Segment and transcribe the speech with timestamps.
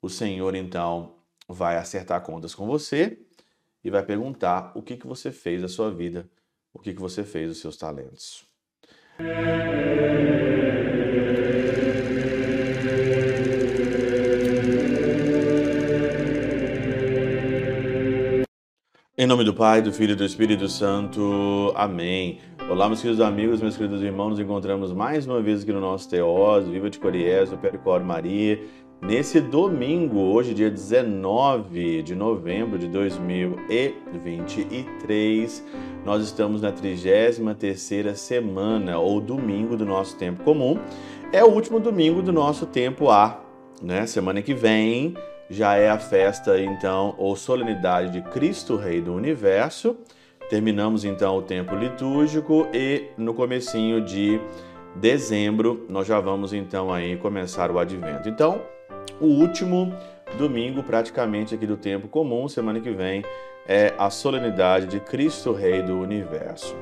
[0.00, 1.16] o Senhor então
[1.48, 3.18] vai acertar contas com você
[3.82, 6.28] e vai perguntar o que, que você fez da sua vida,
[6.72, 8.44] o que, que você fez dos seus talentos.
[19.20, 21.72] Em nome do Pai, do Filho e do Espírito Santo.
[21.74, 22.38] Amém.
[22.70, 26.08] Olá, meus queridos amigos, meus queridos irmãos, nos encontramos mais uma vez aqui no nosso
[26.08, 28.62] Teós, Viva de Coriés, do Percor Maria,
[29.00, 35.64] nesse domingo, hoje, dia 19 de novembro de 2023.
[36.04, 40.78] Nós estamos na 33ª semana, ou domingo do nosso tempo comum.
[41.32, 43.40] É o último domingo do nosso tempo A,
[43.82, 44.06] né?
[44.06, 45.14] Semana que vem
[45.50, 49.96] já é a festa, então, ou solenidade de Cristo Rei do Universo.
[50.48, 54.40] Terminamos então o tempo litúrgico e no comecinho de
[54.96, 58.28] dezembro nós já vamos então aí começar o advento.
[58.28, 58.60] Então,
[59.20, 59.92] o último
[60.36, 63.24] domingo praticamente aqui do tempo comum, semana que vem,
[63.66, 66.76] é a solenidade de Cristo Rei do Universo.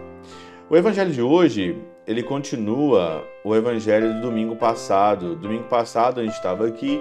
[0.69, 5.37] O evangelho de hoje, ele continua o evangelho do domingo passado.
[5.37, 7.01] Domingo passado a gente estava aqui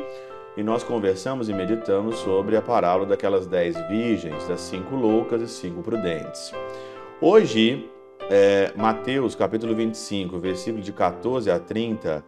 [0.55, 5.47] e nós conversamos e meditamos sobre a parábola daquelas dez virgens, das cinco loucas e
[5.47, 6.53] cinco prudentes.
[7.19, 7.89] Hoje,
[8.29, 12.23] é, Mateus capítulo 25, versículo de 14 a 30,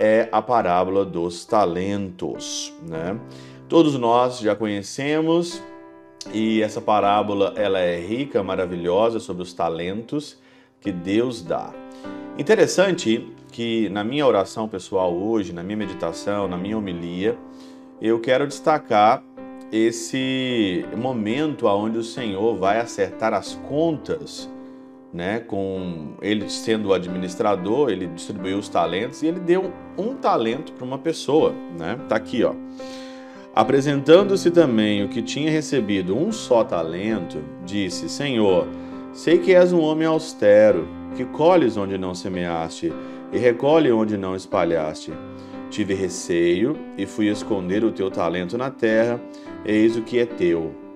[0.00, 2.72] é a parábola dos talentos.
[2.88, 3.20] Né?
[3.68, 5.62] Todos nós já conhecemos
[6.32, 10.38] e essa parábola ela é rica, maravilhosa sobre os talentos
[10.80, 11.70] que Deus dá.
[12.38, 17.36] Interessante que na minha oração pessoal hoje, na minha meditação, na minha homilia,
[18.00, 19.22] eu quero destacar
[19.70, 24.48] esse momento onde o Senhor vai acertar as contas,
[25.12, 25.40] né?
[25.40, 30.84] Com ele sendo o administrador, ele distribuiu os talentos e ele deu um talento para
[30.84, 31.98] uma pessoa, né?
[32.08, 32.54] Tá aqui, ó.
[33.54, 38.68] Apresentando-se também o que tinha recebido um só talento, disse: Senhor,
[39.12, 42.92] sei que és um homem austero, que colhes onde não semeaste
[43.32, 45.12] e recolhe onde não espalhaste.
[45.68, 49.20] Tive receio e fui esconder o teu talento na terra,
[49.64, 50.89] eis o que é teu.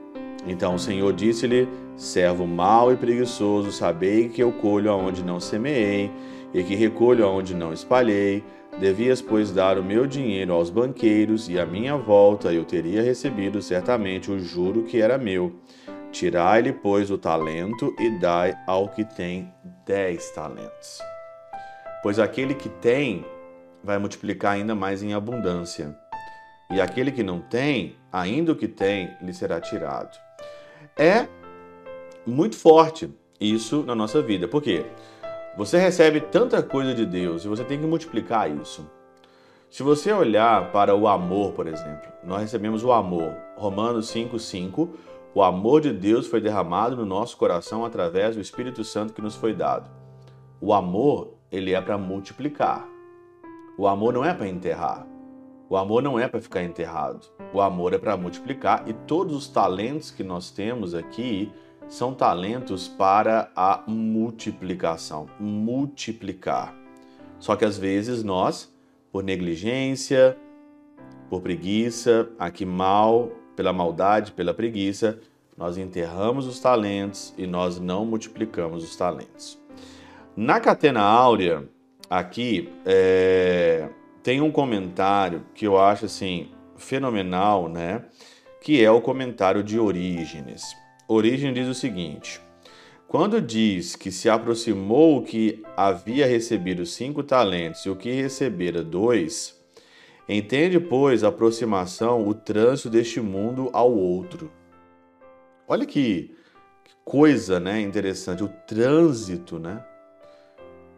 [0.46, 6.10] Então o Senhor disse-lhe: Servo mau e preguiçoso, sabei que eu colho aonde não semeei
[6.52, 8.44] e que recolho aonde não espalhei.
[8.78, 13.62] Devias, pois, dar o meu dinheiro aos banqueiros, e à minha volta eu teria recebido
[13.62, 15.60] certamente o juro que era meu.
[16.10, 19.52] Tirai-lhe, pois, o talento e dai ao que tem
[19.86, 20.98] dez talentos.
[22.02, 23.24] Pois aquele que tem
[23.82, 25.96] vai multiplicar ainda mais em abundância.
[26.70, 30.23] E aquele que não tem, ainda o que tem, lhe será tirado.
[30.96, 31.26] É
[32.24, 33.10] muito forte
[33.40, 34.46] isso na nossa vida.
[34.46, 34.86] Por quê?
[35.56, 38.88] Você recebe tanta coisa de Deus e você tem que multiplicar isso.
[39.68, 43.34] Se você olhar para o amor, por exemplo, nós recebemos o amor.
[43.56, 44.88] Romanos 5,5.
[45.34, 49.34] O amor de Deus foi derramado no nosso coração através do Espírito Santo que nos
[49.34, 49.90] foi dado.
[50.60, 52.86] O amor, ele é para multiplicar.
[53.76, 55.04] O amor não é para enterrar.
[55.68, 57.26] O amor não é para ficar enterrado.
[57.52, 61.50] O amor é para multiplicar e todos os talentos que nós temos aqui
[61.88, 66.74] são talentos para a multiplicação, multiplicar.
[67.38, 68.72] Só que às vezes nós,
[69.12, 70.36] por negligência,
[71.28, 75.18] por preguiça, aqui mal, pela maldade, pela preguiça,
[75.56, 79.58] nós enterramos os talentos e nós não multiplicamos os talentos.
[80.36, 81.68] Na catena áurea,
[82.10, 83.88] aqui é,
[84.24, 88.06] tem um comentário que eu acho assim fenomenal, né?
[88.62, 90.62] Que é o comentário de Orígenes.
[91.06, 92.40] Orígenes diz o seguinte:
[93.06, 98.82] quando diz que se aproximou o que havia recebido cinco talentos e o que recebera
[98.82, 99.62] dois,
[100.26, 104.50] entende, pois, a aproximação, o trânsito deste mundo ao outro.
[105.68, 106.34] Olha que
[107.04, 107.78] coisa, né?
[107.78, 109.84] Interessante, o trânsito, né?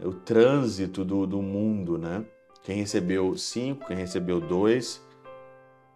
[0.00, 2.25] o trânsito do, do mundo, né?
[2.66, 5.00] Quem recebeu cinco, quem recebeu dois.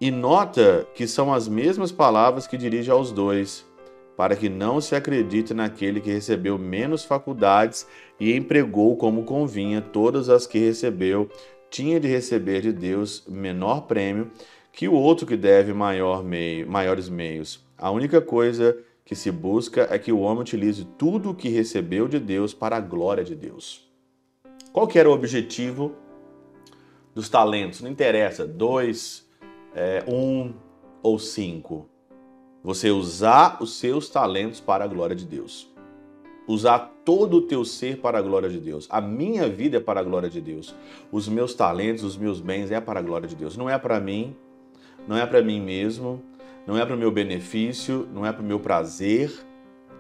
[0.00, 3.66] E nota que são as mesmas palavras que dirige aos dois,
[4.16, 7.89] para que não se acredite naquele que recebeu menos faculdades
[8.21, 11.28] e empregou como convinha todas as que recebeu,
[11.68, 14.30] tinha de receber de Deus menor prêmio
[14.72, 17.66] que o outro que deve maior meio, maiores meios.
[17.77, 22.06] A única coisa que se busca é que o homem utilize tudo o que recebeu
[22.06, 23.91] de Deus para a glória de Deus.
[24.72, 25.97] Qual que era o objetivo
[27.15, 27.80] dos talentos?
[27.80, 29.28] Não interessa, dois,
[29.74, 30.53] é, um
[31.03, 31.89] ou cinco.
[32.62, 35.71] Você usar os seus talentos para a glória de Deus.
[36.47, 38.86] Usar todo o teu ser para a glória de Deus.
[38.91, 40.74] A minha vida é para a glória de Deus.
[41.10, 43.56] Os meus talentos, os meus bens é para a glória de Deus.
[43.56, 44.36] Não é para mim,
[45.06, 46.22] não é para mim mesmo,
[46.66, 49.33] não é para o meu benefício, não é para o meu prazer,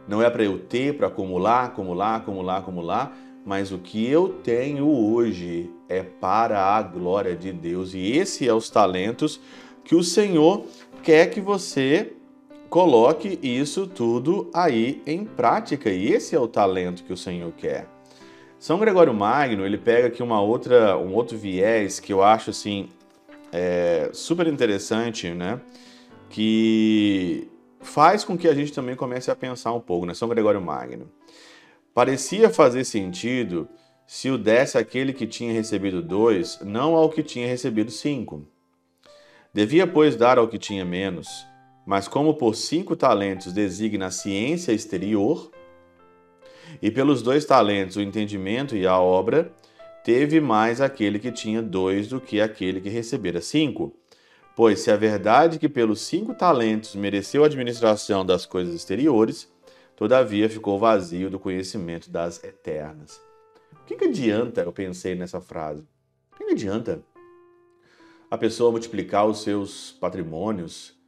[0.06, 4.88] não é para eu ter, para acumular, acumular, acumular, acumular, mas o que eu tenho
[4.88, 7.94] hoje é para a glória de Deus.
[7.94, 9.40] E esse é os talentos
[9.84, 10.64] que o Senhor
[11.02, 12.12] quer que você
[12.68, 15.90] coloque isso tudo aí em prática.
[15.90, 17.88] E esse é o talento que o Senhor quer.
[18.58, 22.90] São Gregório Magno, ele pega aqui uma outra, um outro viés que eu acho assim
[23.50, 25.60] é, super interessante, né?
[26.28, 27.48] Que
[27.80, 30.14] faz com que a gente também comece a pensar um pouco, né?
[30.14, 31.10] São Gregório Magno.
[31.92, 33.68] Parecia fazer sentido
[34.06, 38.46] se o desse aquele que tinha recebido dois, não ao que tinha recebido cinco.
[39.52, 41.28] Devia, pois, dar ao que tinha menos,
[41.84, 45.50] mas como por cinco talentos designa a ciência exterior,
[46.80, 49.52] e pelos dois talentos o entendimento e a obra,
[50.04, 53.92] teve mais aquele que tinha dois do que aquele que recebera cinco.
[54.56, 59.50] Pois se a verdade que pelos cinco talentos mereceu a administração das coisas exteriores,
[60.00, 63.20] todavia ficou vazio do conhecimento das eternas.
[63.82, 65.86] O que, que adianta, eu pensei nessa frase,
[66.32, 67.02] o que, que adianta
[68.30, 70.98] a pessoa multiplicar os seus patrimônios,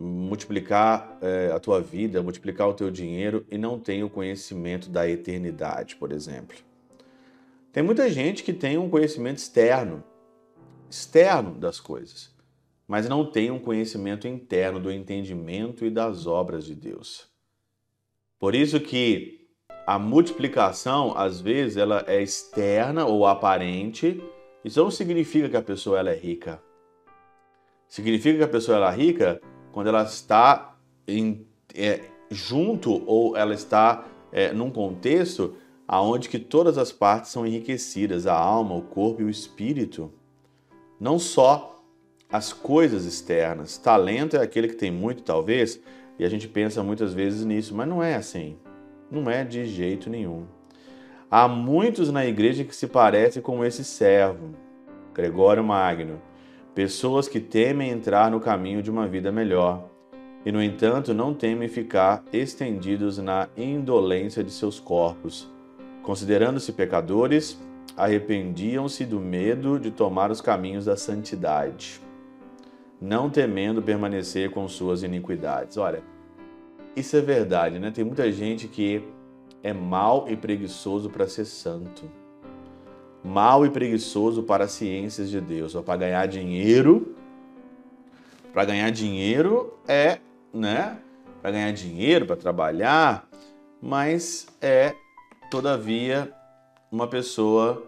[0.00, 5.06] multiplicar é, a tua vida, multiplicar o teu dinheiro e não tem o conhecimento da
[5.06, 6.56] eternidade, por exemplo.
[7.70, 10.02] Tem muita gente que tem um conhecimento externo,
[10.88, 12.34] externo das coisas,
[12.88, 17.30] mas não tem um conhecimento interno do entendimento e das obras de Deus.
[18.42, 19.38] Por isso que
[19.86, 24.20] a multiplicação, às vezes, ela é externa ou aparente.
[24.64, 26.60] Isso não significa que a pessoa ela é rica.
[27.86, 29.40] Significa que a pessoa ela é rica
[29.70, 32.00] quando ela está em, é,
[32.32, 35.54] junto ou ela está é, num contexto
[35.86, 40.12] aonde que todas as partes são enriquecidas, a alma, o corpo e o espírito.
[40.98, 41.80] Não só
[42.28, 43.78] as coisas externas.
[43.78, 45.80] Talento é aquele que tem muito, talvez,
[46.22, 48.56] e a gente pensa muitas vezes nisso, mas não é assim.
[49.10, 50.44] Não é de jeito nenhum.
[51.28, 54.54] Há muitos na igreja que se parecem com esse servo,
[55.12, 56.22] Gregório Magno,
[56.76, 59.90] pessoas que temem entrar no caminho de uma vida melhor
[60.46, 65.50] e, no entanto, não temem ficar estendidos na indolência de seus corpos.
[66.04, 67.60] Considerando-se pecadores,
[67.96, 72.00] arrependiam-se do medo de tomar os caminhos da santidade,
[73.00, 75.76] não temendo permanecer com suas iniquidades.
[75.76, 76.11] Olha,
[76.94, 77.90] isso é verdade, né?
[77.90, 79.02] Tem muita gente que
[79.62, 82.10] é mal e preguiçoso para ser santo
[83.24, 87.14] mal e preguiçoso para as ciências de Deus, ou para ganhar dinheiro.
[88.52, 90.18] Para ganhar dinheiro é,
[90.52, 90.98] né?
[91.40, 93.28] Para ganhar dinheiro, para trabalhar,
[93.80, 94.94] mas é,
[95.50, 96.32] todavia,
[96.90, 97.82] uma pessoa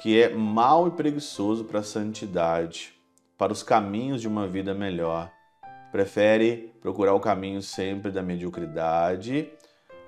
[0.00, 2.94] que é mal e preguiçoso para a santidade,
[3.36, 5.30] para os caminhos de uma vida melhor.
[5.90, 9.50] Prefere procurar o caminho sempre da mediocridade,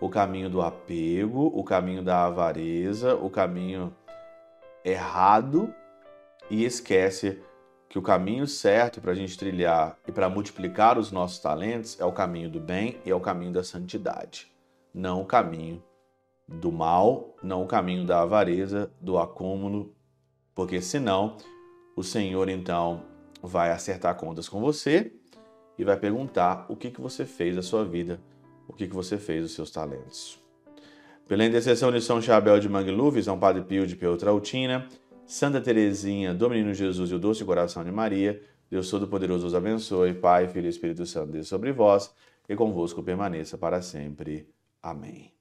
[0.00, 3.94] o caminho do apego, o caminho da avareza, o caminho
[4.84, 5.72] errado
[6.50, 7.40] e esquece
[7.88, 12.04] que o caminho certo para a gente trilhar e para multiplicar os nossos talentos é
[12.04, 14.50] o caminho do bem e é o caminho da santidade,
[14.94, 15.82] não o caminho
[16.48, 19.94] do mal, não o caminho da avareza, do acúmulo,
[20.54, 21.36] porque senão
[21.96, 23.04] o Senhor então
[23.42, 25.12] vai acertar contas com você
[25.82, 28.20] e vai perguntar o que, que você fez da sua vida,
[28.68, 30.40] o que, que você fez dos seus talentos.
[31.26, 34.86] Pela intercessão de São Chabel de Mangluf, São Padre Pio de Peutrautina,
[35.26, 38.40] Santa Teresinha, do Menino Jesus e o Doce Coração de Maria,
[38.70, 42.14] Deus Todo-Poderoso os abençoe, Pai, Filho e Espírito Santo, Deus sobre vós
[42.48, 44.48] e convosco permaneça para sempre.
[44.80, 45.32] Amém.